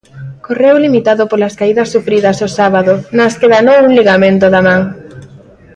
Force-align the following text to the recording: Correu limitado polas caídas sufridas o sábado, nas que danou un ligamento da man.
Correu 0.45 0.75
limitado 0.85 1.23
polas 1.31 1.53
caídas 1.59 1.91
sufridas 1.93 2.37
o 2.47 2.49
sábado, 2.57 2.93
nas 3.17 3.33
que 3.39 3.51
danou 3.53 3.77
un 3.87 3.91
ligamento 3.99 4.45
da 4.53 4.61
man. 4.67 4.81